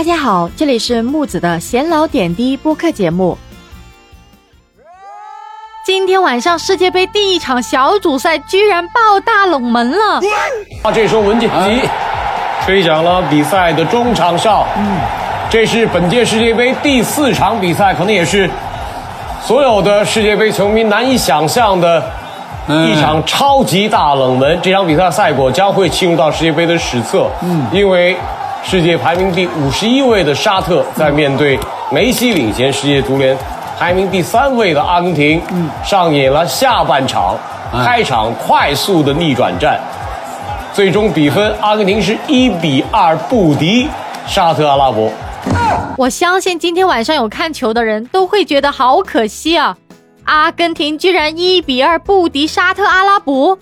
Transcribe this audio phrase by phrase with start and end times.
[0.00, 3.36] 大家好，这里是木子的闲聊点滴播客节目。
[5.84, 10.18] 今天晚上世界杯第一场小组赛居然爆大冷门了！
[10.82, 11.86] 啊，这时候文景吉
[12.64, 14.66] 吹响了比赛的中场哨。
[14.78, 14.96] 嗯，
[15.50, 18.48] 这是本届世界杯第四场比赛，可能也是
[19.44, 22.02] 所有的世界杯球迷难以想象的
[22.66, 24.58] 一场超级大冷门。
[24.62, 27.28] 这场比赛赛果将会进入到世界杯的史册。
[27.42, 28.16] 嗯，因为
[28.62, 31.58] 世界排名第五十一位的沙特在面对
[31.90, 33.36] 梅西领衔世界足联
[33.78, 35.42] 排名第三位的阿根廷，
[35.82, 37.36] 上演了下半场
[37.72, 39.80] 开场快速的逆转战。
[40.72, 43.88] 最终比分，阿根廷是一比二不敌
[44.26, 45.10] 沙特阿拉伯。
[45.96, 49.76] 我相信今天晚上有看球的人都会觉得好可惜啊！
[50.24, 53.58] 阿根廷居然一比二不敌沙特阿拉伯。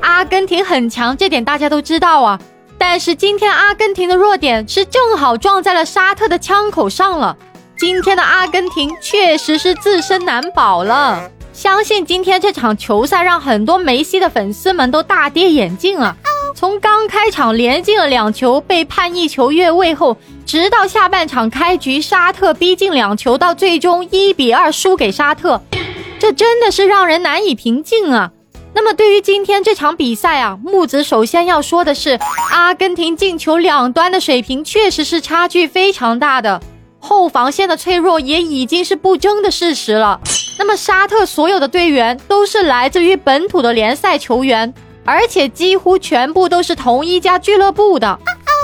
[0.00, 2.40] 阿根廷很强，这点大家都知道啊。
[2.86, 7.34] 但是今天阿根廷的弱点是正好撞在了沙特的枪口上了。
[7.78, 11.30] 今天的阿根廷确实是自身难保了。
[11.54, 16.14] 相信今天这场球赛让很多梅西的粉丝们都大跌眼镜啊！
[16.54, 25.60] 从刚开场连进了两球，被判一球越位后，直到下半场开局，沙特逼近两球，到最终一比二输给沙特，
[26.18, 28.30] 这真的是让人难以平静啊！
[28.74, 32.18] 那么对于今天这场比赛啊，木子首先要说的是，
[32.52, 36.60] 阿根廷进球两端的水平确实是差距非常大的。
[36.98, 40.20] 后防线的脆弱也已经是不争的事实了。
[40.58, 44.72] 那么沙特所有的队员都是来自于本土的联赛球员，
[45.04, 48.18] 而且几乎全部都是同一家俱乐部的，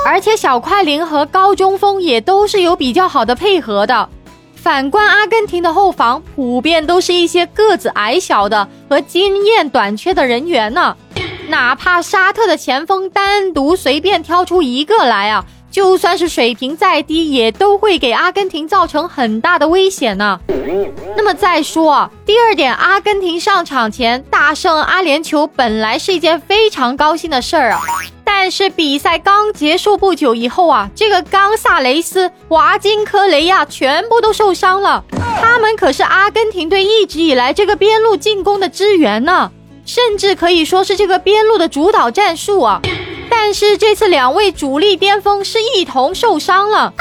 [0.04, 4.08] 而且小快灵和高中锋也都是有比较好的配合的。
[4.62, 10.94] 反观阿根廷的后防，普遍都是一些个子矮小的和经验短缺的人员呢。
[11.48, 15.44] 哪怕沙特的前锋单独随便挑出一个来啊。
[15.70, 20.40] 就算是水平再低，也都会给阿根廷造成很大的危险呢。
[21.16, 27.80] 那么再说啊，第二点，阿根廷上场前大胜阿联酋本来是一件非常高兴的事儿啊，
[28.42, 35.04] 但是比赛刚结束不久以后啊，这个冈萨雷斯、华金科雷亚全部都受伤了。
[35.42, 39.52] 他们可是阿根廷队一直以来这个边路进攻的支援呢，
[39.84, 42.80] 甚至可以说是这个边路的主导战术啊。
[43.28, 46.94] 但是这次两位主力边锋是一同受伤了，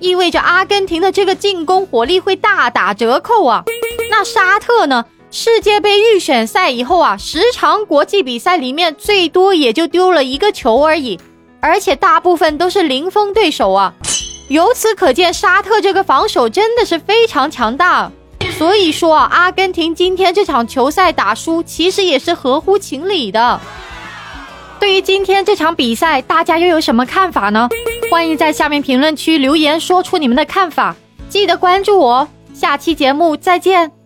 [0.00, 3.62] 意味着阿根廷的这个进攻火力会大打折扣啊。
[4.10, 5.04] 那沙特呢？
[5.32, 11.20] 世界杯预选赛以后啊，十场国际比赛里面最多也就丢了一个球而已，
[11.60, 13.94] 而且大部分都是零封对手啊。
[14.48, 18.10] 由此可见，沙特这个防守真的是非常强大。
[18.58, 23.60] 所以说啊，阿根廷今天这场球赛打输，其实也是合乎情理的。
[24.80, 27.68] 对于今天这场比赛，大家又有什么看法呢？
[28.10, 30.96] 欢迎在下面评论区留言，说出你们的看法。
[31.28, 33.99] 记得关注我，下期节目再见。